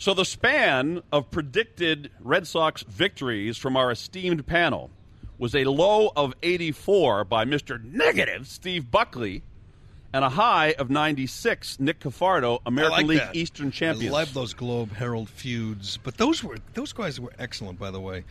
[0.00, 4.90] So the span of predicted Red Sox victories from our esteemed panel
[5.38, 7.82] was a low of 84 by Mr.
[7.82, 9.42] Negative Steve Buckley
[10.12, 13.34] and a high of 96 Nick Cafardo, American like League that.
[13.34, 14.14] Eastern champions.
[14.14, 18.00] I love those Globe Herald feuds, but those were those guys were excellent, by the
[18.00, 18.24] way.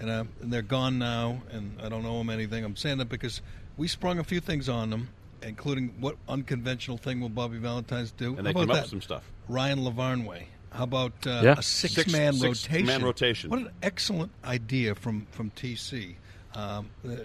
[0.00, 2.64] And, uh, and they're gone now, and I don't owe them anything.
[2.64, 3.40] I'm saying that because
[3.78, 5.08] we sprung a few things on them,
[5.42, 8.36] including what unconventional thing will Bobby Valentine's do?
[8.36, 8.82] And they How came about up that?
[8.82, 9.30] with some stuff.
[9.48, 10.44] Ryan Lavarnway.
[10.74, 11.54] How about uh, Yeah.
[11.58, 12.72] a six-man Six- rotation?
[12.74, 13.50] six-man rotation.
[13.50, 16.16] What an excellent idea from from TC.
[16.54, 17.16] Um, uh,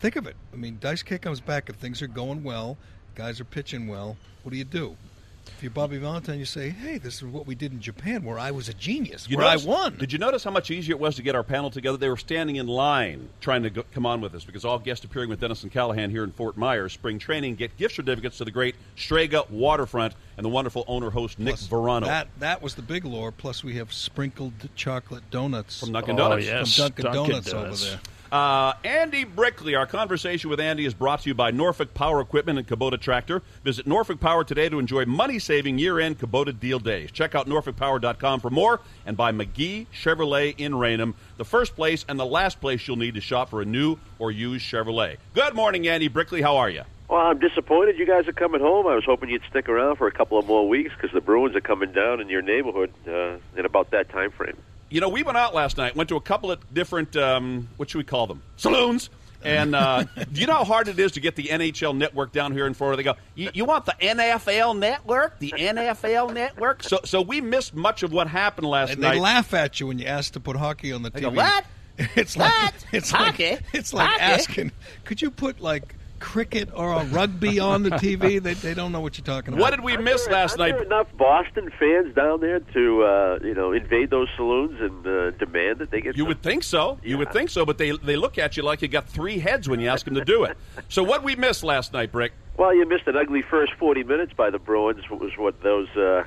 [0.00, 0.36] think of it.
[0.52, 2.76] I mean, Dice K comes back if things are going well,
[3.14, 4.16] guys are pitching well.
[4.42, 4.96] What do you do?
[5.56, 8.38] If you're Bobby Valentine, you say, "Hey, this is what we did in Japan, where
[8.38, 10.94] I was a genius, You where notice- I won." Did you notice how much easier
[10.94, 11.96] it was to get our panel together?
[11.96, 15.04] They were standing in line trying to go, come on with us because all guests
[15.04, 18.44] appearing with Dennis and Callahan here in Fort Myers spring training get gift certificates to
[18.44, 22.74] the great Strega Waterfront and the wonderful owner host Nick Plus, Varano That that was
[22.74, 23.32] the big lore.
[23.32, 26.44] Plus, we have sprinkled chocolate donuts from Dunkin' Donuts.
[26.44, 26.74] Oh, yes.
[26.76, 27.82] from Dunkin', Dunkin' Donuts, Donuts.
[27.82, 28.00] over there.
[28.30, 29.74] Uh, Andy Brickley.
[29.74, 33.42] Our conversation with Andy is brought to you by Norfolk Power Equipment and Kubota Tractor.
[33.62, 37.10] Visit Norfolk Power today to enjoy money-saving year-end Kubota deal days.
[37.12, 42.18] Check out NorfolkPower.com for more and by McGee Chevrolet in Raynham, the first place and
[42.18, 45.16] the last place you'll need to shop for a new or used Chevrolet.
[45.34, 46.42] Good morning, Andy Brickley.
[46.42, 46.82] How are you?
[47.08, 48.88] Well, I'm disappointed you guys are coming home.
[48.88, 51.54] I was hoping you'd stick around for a couple of more weeks because the Bruins
[51.54, 54.56] are coming down in your neighborhood uh, in about that time frame.
[54.88, 57.90] You know, we went out last night, went to a couple of different, um, what
[57.90, 58.42] should we call them?
[58.56, 59.10] Saloons.
[59.42, 62.52] And uh, do you know how hard it is to get the NHL network down
[62.52, 62.96] here in Florida?
[62.96, 65.38] They go, you, you want the NFL network?
[65.38, 66.82] The NFL network?
[66.82, 68.92] So, so we missed much of what happened last night.
[68.94, 69.14] And night.
[69.14, 71.20] they laugh at you when you ask to put hockey on the TV.
[71.22, 71.64] go, "What?
[71.98, 73.52] It's like it's Hockey?
[73.52, 74.22] like it's like Hockey?
[74.22, 74.72] asking,
[75.04, 78.40] could you put like cricket or a rugby on the TV?
[78.46, 79.60] They, they don't know what you're talking about.
[79.60, 80.72] what did we miss Aren't there- last aren't night?
[80.78, 85.30] there enough Boston fans down there to uh, you know invade those saloons and uh,
[85.32, 86.16] demand that they get.
[86.16, 86.98] You some- would think so.
[87.02, 89.68] You would think so, but they they look at you like you got three heads
[89.68, 90.56] when you ask them to do it.
[90.88, 92.32] So what we missed last night, Brick?
[92.56, 95.02] Well, you missed an ugly first 40 minutes by the Bruins.
[95.10, 96.22] Was what those uh,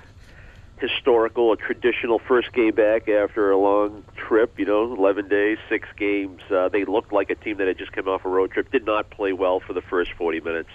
[0.80, 4.58] historical a traditional first game back after a long trip.
[4.58, 6.42] You know, 11 days, six games.
[6.50, 8.72] Uh, they looked like a team that had just come off a road trip.
[8.72, 10.70] Did not play well for the first 40 minutes.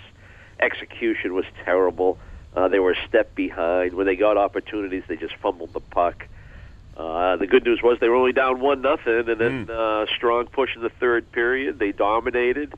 [0.60, 2.18] Execution was terrible.
[2.54, 3.94] Uh, they were a step behind.
[3.94, 6.26] When they got opportunities, they just fumbled the puck.
[6.96, 10.46] Uh, the good news was they were only down one nothing, and then uh, strong
[10.46, 11.78] push in the third period.
[11.78, 12.72] They dominated.
[12.72, 12.76] Uh,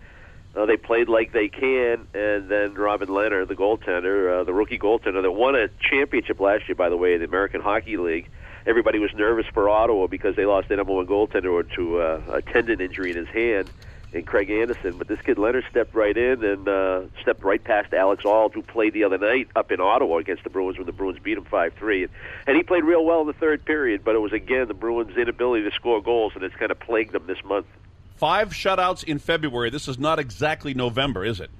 [0.65, 5.21] they played like they can, and then Robin Lehner, the goaltender, uh, the rookie goaltender
[5.21, 8.31] that won a championship last year, by the way, in the American Hockey League.
[8.67, 12.43] Everybody was nervous for Ottawa because they lost their number one goaltender to uh, a
[12.43, 13.71] tendon injury in his hand,
[14.15, 14.97] and Craig Anderson.
[14.97, 18.63] But this kid Lehner stepped right in and uh, stepped right past Alex Auld, who
[18.63, 21.45] played the other night up in Ottawa against the Bruins when the Bruins beat him
[21.45, 22.09] five three,
[22.47, 24.03] and he played real well in the third period.
[24.05, 27.13] But it was again the Bruins' inability to score goals, and it's kind of plagued
[27.13, 27.67] them this month.
[28.17, 29.71] Five shutouts in February.
[29.71, 31.51] This is not exactly November, is it?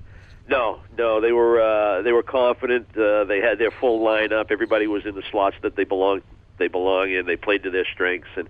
[0.49, 2.89] No, no, they were uh, they were confident.
[2.97, 4.51] Uh, they had their full lineup.
[4.51, 6.23] Everybody was in the slots that they belong
[6.59, 7.27] they belong in.
[7.27, 8.49] They played to their strengths, and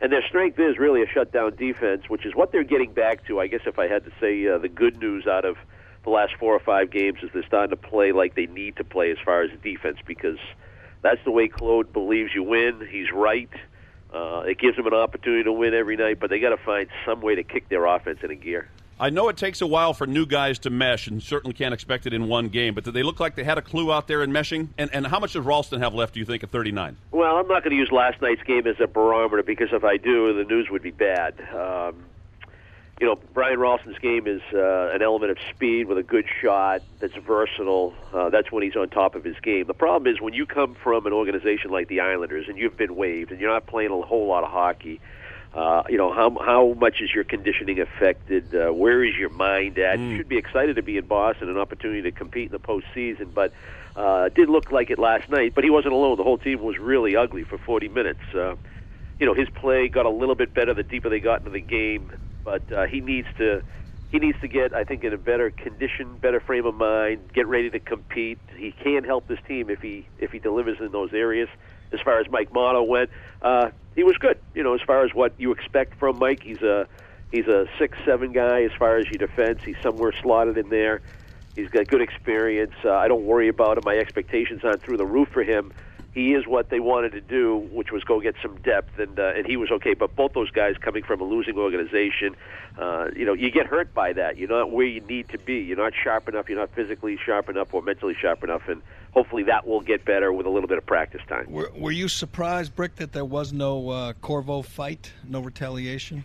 [0.00, 3.40] and their strength is really a shutdown defense, which is what they're getting back to.
[3.40, 5.56] I guess if I had to say uh, the good news out of
[6.04, 8.84] the last four or five games is they're starting to play like they need to
[8.84, 10.38] play as far as defense because
[11.02, 12.86] that's the way Claude believes you win.
[12.90, 13.50] He's right.
[14.50, 17.20] It gives them an opportunity to win every night, but they got to find some
[17.20, 18.68] way to kick their offense into gear.
[18.98, 22.04] I know it takes a while for new guys to mesh, and certainly can't expect
[22.06, 22.74] it in one game.
[22.74, 24.68] But did they look like they had a clue out there in meshing?
[24.76, 26.14] And and how much does Rolston have left?
[26.14, 26.98] Do you think at thirty nine?
[27.10, 29.96] Well, I'm not going to use last night's game as a barometer because if I
[29.96, 31.34] do, the news would be bad.
[31.54, 32.04] Um,
[33.00, 36.82] you know, Brian Rolston's game is uh, an element of speed with a good shot
[36.98, 37.94] that's versatile.
[38.12, 39.66] Uh, that's when he's on top of his game.
[39.66, 42.94] The problem is when you come from an organization like the Islanders and you've been
[42.96, 45.00] waived and you're not playing a whole lot of hockey.
[45.54, 48.54] Uh, you know how how much is your conditioning affected?
[48.54, 49.98] Uh, where is your mind at?
[49.98, 53.34] You should be excited to be in Boston, an opportunity to compete in the postseason.
[53.34, 53.52] But
[53.96, 55.54] uh, it did look like it last night.
[55.56, 56.18] But he wasn't alone.
[56.18, 58.20] The whole team was really ugly for 40 minutes.
[58.32, 58.54] Uh,
[59.18, 61.60] you know his play got a little bit better the deeper they got into the
[61.60, 62.12] game,
[62.44, 63.62] but uh, he needs to
[64.10, 67.46] he needs to get I think in a better condition, better frame of mind, get
[67.46, 68.38] ready to compete.
[68.56, 71.48] He can help this team if he if he delivers in those areas.
[71.92, 73.10] As far as Mike Mottau went,
[73.42, 74.38] uh, he was good.
[74.54, 76.86] You know, as far as what you expect from Mike, he's a
[77.30, 78.62] he's a six seven guy.
[78.62, 81.00] As far as your defense, he's somewhere slotted in there.
[81.56, 82.72] He's got good experience.
[82.84, 83.82] Uh, I don't worry about him.
[83.84, 85.72] My expectations aren't through the roof for him.
[86.12, 89.32] He is what they wanted to do, which was go get some depth, and uh,
[89.36, 89.94] and he was okay.
[89.94, 92.34] But both those guys coming from a losing organization,
[92.78, 94.36] uh, you know, you get hurt by that.
[94.36, 95.58] You're not where you need to be.
[95.58, 96.48] You're not sharp enough.
[96.48, 98.62] You're not physically sharp enough or mentally sharp enough.
[98.68, 101.46] And hopefully that will get better with a little bit of practice time.
[101.48, 106.24] Were, were you surprised, Brick, that there was no uh, Corvo fight, no retaliation?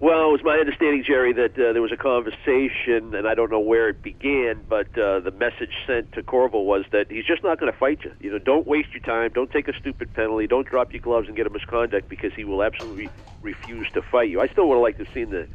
[0.00, 3.50] Well, it was my understanding, Jerry, that uh, there was a conversation, and I don't
[3.50, 7.42] know where it began, but uh, the message sent to Corvo was that he's just
[7.42, 8.12] not going to fight you.
[8.18, 11.28] You know, don't waste your time, don't take a stupid penalty, don't drop your gloves
[11.28, 13.10] and get a misconduct because he will absolutely
[13.42, 14.40] refuse to fight you.
[14.40, 15.46] I still would have liked to have seen the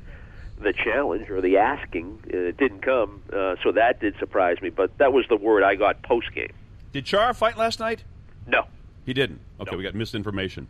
[0.61, 2.19] the challenge or the asking.
[2.33, 4.69] Uh, it didn't come, uh, so that did surprise me.
[4.69, 6.53] But that was the word I got post game.
[6.93, 8.03] Did Char fight last night?
[8.47, 8.65] No,
[9.07, 9.39] He didn't.
[9.59, 9.77] Okay, No.
[9.77, 10.67] we got misinformation.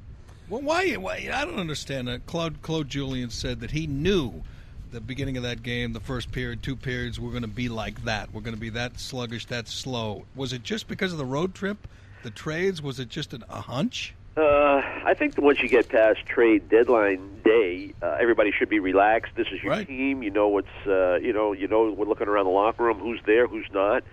[0.50, 0.94] Well, why?
[0.94, 2.26] why I don't understand that.
[2.26, 4.44] Claude Claude Julien said that he knew
[4.92, 8.04] the beginning of that game, the first period, two periods, were going to be like
[8.06, 8.34] that.
[8.34, 10.26] We're going to be that sluggish, that slow.
[10.36, 11.88] Was it just because of the road trip,
[12.24, 12.82] the trades?
[12.82, 14.14] Was it just an, a hunch?
[14.38, 19.32] Uh, I think once you get past trade deadline day, uh, everybody should be relaxed.
[19.36, 19.88] This is your Right.
[19.88, 20.22] team.
[20.24, 23.00] You know what's uh, you know you know we're looking around the locker room.
[23.00, 23.48] Who's there?
[23.48, 24.04] Who's not?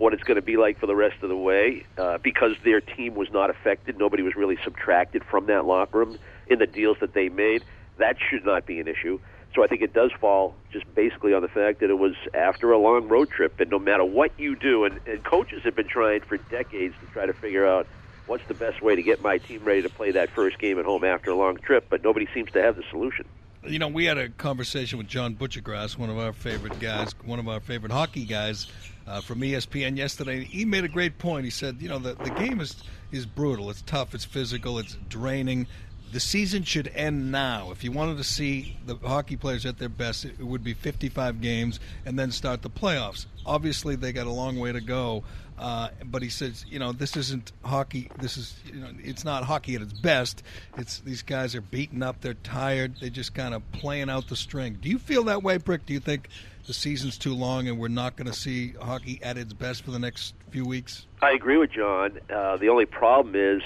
[0.00, 1.84] What it's going to be like for the rest of the way?
[1.98, 3.98] Uh, because their team was not affected.
[3.98, 7.62] Nobody was really subtracted from that locker room in the deals that they made.
[7.98, 9.20] That should not be an issue.
[9.54, 12.72] So I think it does fall just basically on the fact that it was after
[12.72, 15.88] a long road trip, and no matter what you do, and, and coaches have been
[15.88, 17.86] trying for decades to try to figure out
[18.24, 20.86] what's the best way to get my team ready to play that first game at
[20.86, 23.26] home after a long trip, but nobody seems to have the solution.
[23.66, 27.38] You know, we had a conversation with John Buccigross, one of our favorite guys, one
[27.38, 28.68] of our favorite hockey guys
[29.06, 30.44] uh, from ESPN yesterday.
[30.44, 31.44] He made a great point.
[31.44, 33.68] He said, you know, the, the game is, is brutal.
[33.68, 34.14] It's tough.
[34.14, 34.78] It's physical.
[34.78, 35.66] It's draining.
[36.12, 37.70] The season should end now.
[37.70, 41.40] If you wanted to see the hockey players at their best, it would be 55
[41.40, 43.26] games and then start the playoffs.
[43.46, 45.22] Obviously, they got a long way to go.
[45.60, 48.10] Uh, but he says, you know, this isn't hockey.
[48.18, 50.42] This is, you know, it's not hockey at its best.
[50.78, 52.22] It's these guys are beaten up.
[52.22, 52.94] They're tired.
[52.98, 54.78] They're just kind of playing out the string.
[54.80, 55.84] Do you feel that way, Brick?
[55.84, 56.28] Do you think
[56.66, 59.90] the season's too long and we're not going to see hockey at its best for
[59.90, 61.06] the next few weeks?
[61.20, 62.18] I agree with John.
[62.34, 63.62] Uh, the only problem is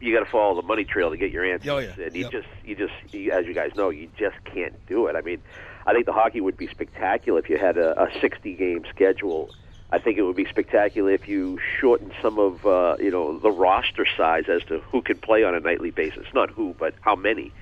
[0.00, 1.92] you got to follow the money trail to get your answers, Oh, yeah.
[2.04, 2.32] and you Yep.
[2.32, 5.16] just, you just, you, as you guys know, you just can't do it.
[5.16, 5.38] I mean,
[5.86, 9.50] I think the hockey would be spectacular if you had a, a 60 game schedule.
[9.90, 13.50] I think it would be spectacular if you shortened some of, uh, you know, the
[13.50, 16.26] roster size as to who could play on a nightly basis.
[16.34, 17.52] Not who, but how many.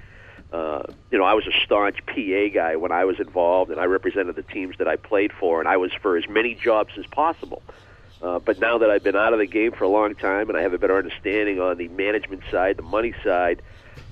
[0.52, 3.84] Uh, you know, I was a staunch PA guy when I was involved, and I
[3.84, 7.04] represented the teams that I played for, and I was for as many jobs as
[7.06, 7.62] possible.
[8.22, 10.56] Uh, but now that I've been out of the game for a long time and
[10.56, 13.60] I have a better understanding on the management side, the money side,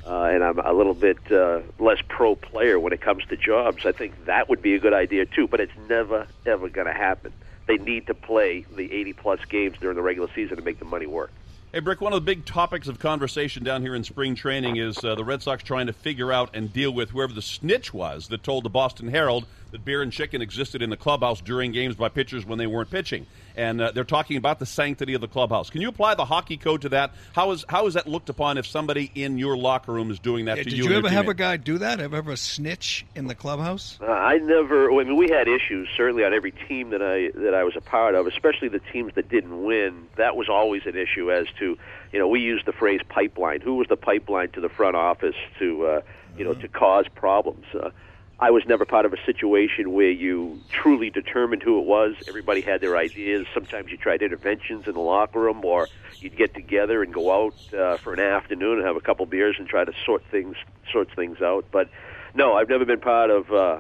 [0.06, 3.86] uh, and I'm a little bit uh, less pro player when it comes to jobs,
[3.86, 5.48] I think that would be a good idea too.
[5.48, 7.32] But it's never, ever going to happen.
[7.66, 10.84] They need to play the 80 plus games during the regular season to make the
[10.84, 11.32] money work.
[11.74, 15.02] Hey, Brick, one of the big topics of conversation down here in spring training is
[15.02, 18.28] uh, the Red Sox trying to figure out and deal with whoever the snitch was
[18.28, 21.96] that told the Boston Herald that beer and chicken existed in the clubhouse during games
[21.96, 23.26] by pitchers when they weren't pitching.
[23.56, 25.68] And uh, they're talking about the sanctity of the clubhouse.
[25.68, 27.12] Can you apply the hockey code to that?
[27.34, 30.44] How is how is that looked upon if somebody in your locker room is doing
[30.44, 30.84] that Yeah, to did you?
[30.84, 31.98] you, and ever your have a guy do that?
[31.98, 33.98] Have ever a snitch in the clubhouse?
[34.00, 34.92] Uh, I never.
[34.92, 37.80] I mean, we had issues certainly on every team that I that I was a
[37.80, 40.06] part of, especially the teams that didn't win.
[40.16, 41.63] That was always an issue as to,
[42.12, 43.60] you know, we used the phrase pipeline.
[43.60, 46.00] Who was the pipeline to the front office to, uh,
[46.36, 47.66] you know, to cause problems?
[47.74, 47.90] Uh,
[48.38, 52.14] I was never part of a situation where you truly determined who it was.
[52.26, 53.46] Everybody had their ideas.
[53.54, 55.88] Sometimes you tried interventions in the locker room, or
[56.20, 59.56] you'd get together and go out uh, for an afternoon and have a couple beers
[59.58, 60.56] and try to sort things
[60.92, 61.64] sort things out.
[61.70, 61.88] But
[62.34, 63.78] no, I've never been part of uh,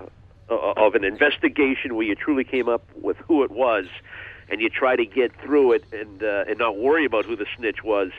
[0.48, 3.86] of an investigation where you truly came up with who it was,
[4.48, 7.46] and you try to get through it and uh, and not worry about who the
[7.56, 8.10] snitch was,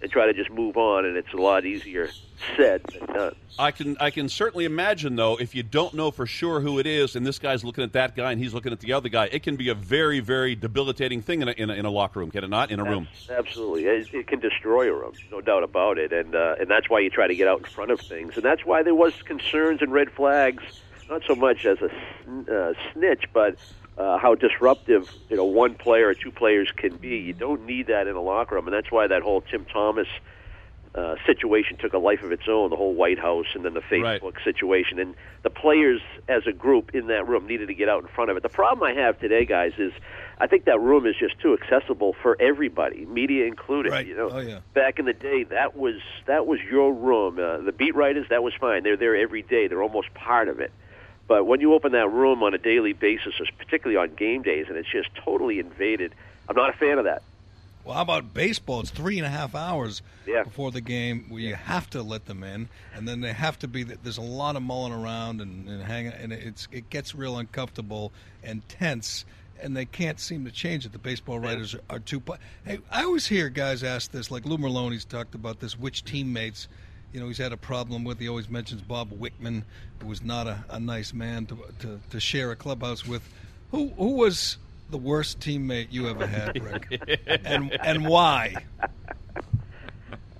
[0.00, 1.04] and try to just move on.
[1.04, 2.10] And it's a lot easier
[2.56, 3.34] said than done.
[3.58, 6.86] I can I can certainly imagine though if you don't know for sure who it
[6.86, 9.26] is and this guy's looking at that guy and he's looking at the other guy,
[9.26, 12.18] it can be a very very debilitating thing in a, in a, in a locker
[12.18, 12.70] room, can it not?
[12.72, 13.06] In a room.
[13.30, 16.90] Absolutely, it, it can destroy a room, no doubt about it, and uh, and that's
[16.90, 19.12] why you try to get out in front of things, and that's why there was
[19.24, 20.64] concerns and red flags,
[21.08, 21.90] not so much as a
[22.24, 23.56] sn- uh, snitch, but
[23.96, 27.16] uh, how disruptive you know one player or two players can be.
[27.18, 30.08] You don't need that in a locker room, and that's why that whole Tim Thomas.
[30.96, 32.70] Uh, situation took a life of its own.
[32.70, 34.44] The whole White House, and then the Facebook Right.
[34.44, 38.08] situation, and the players as a group in that room needed to get out in
[38.14, 38.44] front of it.
[38.44, 39.92] The problem I have today, guys, is
[40.38, 43.90] I think that room is just too accessible for everybody, media included.
[43.90, 44.06] Right.
[44.06, 44.60] You know, Oh, yeah.
[44.72, 45.96] back in the day, that was
[46.26, 47.40] that was your room.
[47.40, 48.84] Uh, the beat writers, that was fine.
[48.84, 49.66] They're there every day.
[49.66, 50.70] They're almost part of it.
[51.26, 54.76] But when you open that room on a daily basis, particularly on game days, and
[54.76, 56.14] it's just totally invaded,
[56.48, 57.22] I'm not a fan of that.
[57.84, 58.80] Well, how about baseball?
[58.80, 60.42] It's three and a half hours Yeah.
[60.44, 63.68] before the game where you have to let them in, and then they have to
[63.68, 63.82] be.
[63.84, 68.12] There's a lot of mulling around and, and hang, and it's it gets real uncomfortable
[68.42, 69.24] and tense.
[69.62, 70.92] and they can't seem to change it.
[70.92, 72.22] The baseball writers are, are too.
[72.66, 75.78] Hey, I always hear guys ask this, like Lou Merloni's talked about this.
[75.78, 76.68] Which teammates,
[77.14, 78.18] you know, he's had a problem with.
[78.18, 79.62] He always mentions Bob Wickman,
[80.00, 83.22] who was not a, a nice man to, to to share a clubhouse with.
[83.70, 84.58] Who who was
[84.90, 88.56] the worst teammate you ever had, Rick, and and why?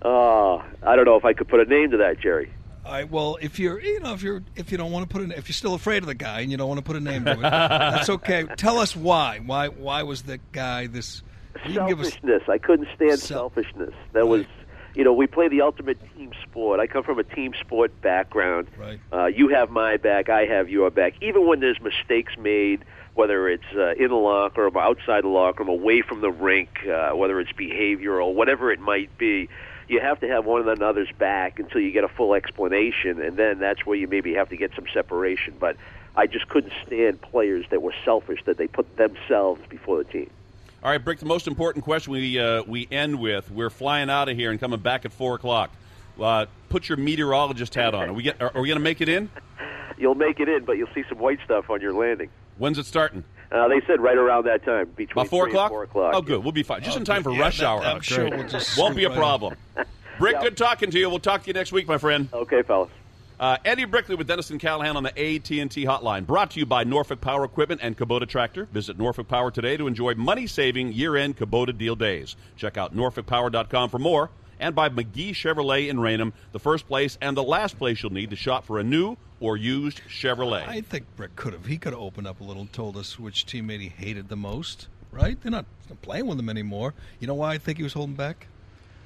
[0.03, 2.53] Uh, I don't know if I could put a name to that, Jerry.
[2.85, 3.11] All right.
[3.11, 5.49] Well, if you're, you know, if you're, if you don't want to put an, if
[5.49, 7.33] you're still afraid of the guy and you don't want to put a name to
[7.33, 8.45] it, that's okay.
[8.59, 9.39] Tell us why.
[9.39, 9.69] Why?
[9.69, 11.23] Why was the guy this?
[11.67, 12.43] You can give us selfishness.
[12.49, 13.95] I couldn't stand Sel- selfishness.
[14.13, 14.45] That was,
[14.95, 16.81] you know, we play the ultimate team sport.
[16.81, 18.69] I come from a team sport background.
[18.79, 19.01] Right.
[19.13, 20.29] Uh, you have my back.
[20.29, 21.15] I have your back.
[21.21, 22.85] Even when there's mistakes made,
[23.15, 26.87] whether it's uh, in the locker room, outside the locker room, away from the rink,
[26.87, 29.49] uh, whether it's behavioral, whatever it might be
[29.89, 33.59] you have to have one another's back until you get a full explanation, and then
[33.59, 35.55] that's where you maybe have to get some separation.
[35.59, 35.77] But
[36.17, 40.31] I just couldn't stand players that were selfish, that they put themselves before the team.
[40.85, 41.19] All right, Brick.
[41.19, 44.61] The most important question we uh, we end with: We're flying out of here and
[44.61, 45.71] coming back at four o'clock.
[46.21, 48.11] Uh, put your meteorologist hat on.
[48.11, 48.41] Are we get?
[48.43, 49.31] Are, are we going to make it in?
[49.97, 52.29] You'll make it in, but you'll see some white stuff on your landing.
[52.59, 53.23] When's it starting?
[53.53, 55.71] Uh, they said right around that time, between About four o'clock.
[55.71, 56.15] four o'clock.
[56.17, 56.43] Oh, good.
[56.43, 56.83] We'll be fine.
[56.83, 57.81] Just oh, in time for yeah, rush that, hour.
[57.81, 59.55] I'm sure we'll just Won't be a problem.
[60.19, 61.09] Brick, good talking to you.
[61.09, 62.29] We'll talk to you next week, my friend.
[62.33, 62.91] Okay, fellas.
[63.45, 66.27] Uh, Andy Brickley with Dennis and Callahan on the AT&T hotline.
[66.27, 68.65] Brought to you by Norfolk Power Equipment and Kubota Tractor.
[68.73, 72.37] Visit Norfolk Power today to enjoy money-saving year-end Kubota deal days.
[72.57, 74.31] Check out norfolkpower.com for more.
[74.59, 78.31] And by McGee Chevrolet in Raynham, the first place and the last place you'll need
[78.31, 80.67] to shop for a new or used Chevrolet.
[80.67, 81.67] I think Brick could have.
[81.67, 84.37] He could have opened up a little and told us which teammate he hated the
[84.37, 84.89] most.
[85.13, 85.39] Right?
[85.43, 85.67] They're not
[86.01, 86.95] playing with him anymore.
[87.21, 88.47] You know why I think he was holding back?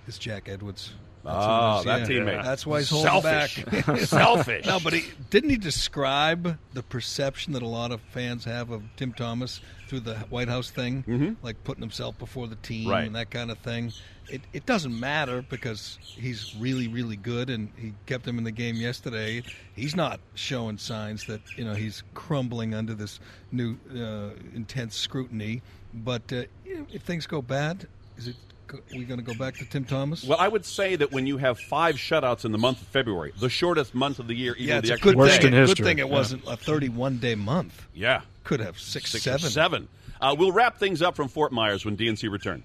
[0.06, 0.92] It's Jack Edwards.
[1.24, 2.06] That's oh, that yeah.
[2.06, 2.44] teammate.
[2.44, 3.64] That's why he's holding Selfish.
[3.64, 3.98] back.
[4.04, 4.66] Selfish.
[4.66, 8.82] no, but he didn't he describe the perception that a lot of fans have of
[8.96, 11.32] Tim Thomas through the White House thing, mm-hmm.
[11.44, 13.06] like putting himself before the team right.
[13.06, 13.92] and that kind of thing.
[14.28, 18.52] It, it doesn't matter because he's really really good and he kept him in the
[18.52, 19.42] game yesterday.
[19.74, 23.20] He's not showing signs that you know he's crumbling under this
[23.50, 25.62] new uh, intense scrutiny.
[25.94, 27.86] But uh, if things go bad,
[28.18, 28.36] is it
[28.92, 30.24] we going to go back to Tim Thomas?
[30.24, 33.32] Well, I would say that when you have five shutouts in the month of February,
[33.38, 35.48] the shortest month of the year, even yeah, the a good Worst thing.
[35.48, 35.82] in history.
[35.82, 36.12] Good thing it yeah.
[36.12, 37.86] wasn't a 31 day month.
[37.94, 39.50] Yeah, could have six, six seven.
[39.50, 39.88] seven.
[40.20, 42.62] Uh, we'll wrap things up from Fort Myers when DNC return.